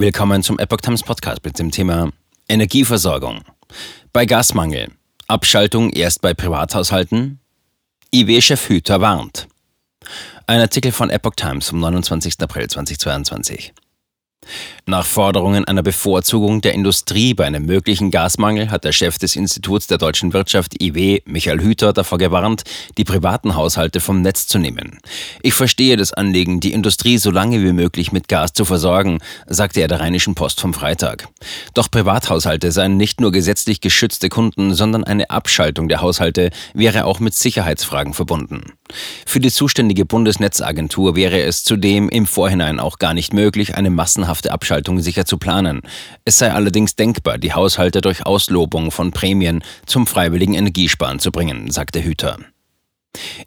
[0.00, 2.12] Willkommen zum Epoch Times Podcast mit dem Thema
[2.48, 3.40] Energieversorgung.
[4.12, 4.92] Bei Gasmangel.
[5.26, 7.40] Abschaltung erst bei Privathaushalten?
[8.14, 9.48] IW-Chef Hüter warnt.
[10.46, 12.40] Ein Artikel von Epoch Times vom 29.
[12.40, 13.74] April 2022.
[14.86, 19.86] Nach Forderungen einer Bevorzugung der Industrie bei einem möglichen Gasmangel hat der Chef des Instituts
[19.86, 22.62] der deutschen Wirtschaft IW, Michael Hüter, davor gewarnt,
[22.96, 24.98] die privaten Haushalte vom Netz zu nehmen.
[25.42, 29.80] Ich verstehe das Anliegen, die Industrie so lange wie möglich mit Gas zu versorgen, sagte
[29.80, 31.28] er der Rheinischen Post vom Freitag.
[31.74, 37.20] Doch Privathaushalte seien nicht nur gesetzlich geschützte Kunden, sondern eine Abschaltung der Haushalte wäre auch
[37.20, 38.72] mit Sicherheitsfragen verbunden.
[39.26, 44.37] Für die zuständige Bundesnetzagentur wäre es zudem im Vorhinein auch gar nicht möglich, eine massenhafte
[44.46, 45.82] Abschaltung sicher zu planen.
[46.24, 51.70] Es sei allerdings denkbar, die Haushalte durch Auslobung von Prämien zum freiwilligen Energiesparen zu bringen,
[51.70, 52.38] sagte Hüter.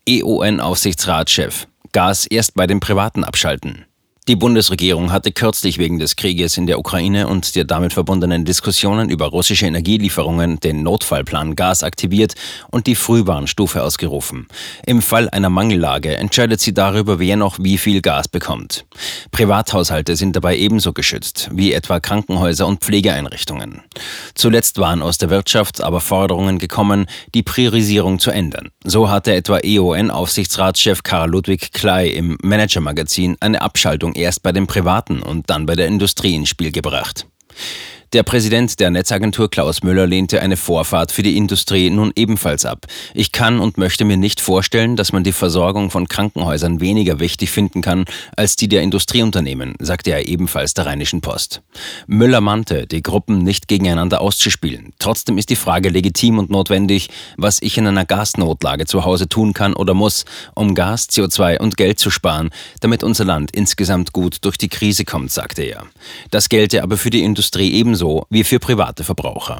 [0.07, 1.67] EON-Aufsichtsratschef.
[1.91, 3.85] Gas erst bei den Privaten abschalten.
[4.31, 9.09] Die Bundesregierung hatte kürzlich wegen des Krieges in der Ukraine und der damit verbundenen Diskussionen
[9.09, 12.35] über russische Energielieferungen den Notfallplan Gas aktiviert
[12.69, 14.47] und die Frühwarnstufe ausgerufen.
[14.85, 18.85] Im Fall einer Mangellage entscheidet sie darüber, wer noch wie viel Gas bekommt.
[19.31, 23.81] Privathaushalte sind dabei ebenso geschützt wie etwa Krankenhäuser und Pflegeeinrichtungen.
[24.33, 28.69] Zuletzt waren aus der Wirtschaft aber Forderungen gekommen, die Priorisierung zu ändern.
[28.85, 35.21] So hatte etwa EON-Aufsichtsratschef Karl Ludwig Klei im Manager-Magazin eine Abschaltung erst bei den Privaten
[35.21, 37.25] und dann bei der Industrie ins Spiel gebracht.
[38.13, 42.85] Der Präsident der Netzagentur Klaus Müller lehnte eine Vorfahrt für die Industrie nun ebenfalls ab.
[43.13, 47.51] Ich kann und möchte mir nicht vorstellen, dass man die Versorgung von Krankenhäusern weniger wichtig
[47.51, 48.03] finden kann
[48.35, 51.61] als die der Industrieunternehmen, sagte er ebenfalls der Rheinischen Post.
[52.05, 54.91] Müller mahnte, die Gruppen nicht gegeneinander auszuspielen.
[54.99, 59.53] Trotzdem ist die Frage legitim und notwendig, was ich in einer Gasnotlage zu Hause tun
[59.53, 62.49] kann oder muss, um Gas, CO2 und Geld zu sparen,
[62.81, 65.85] damit unser Land insgesamt gut durch die Krise kommt, sagte er.
[66.29, 69.59] Das gelte aber für die Industrie ebenso ebenso wie für private Verbraucher.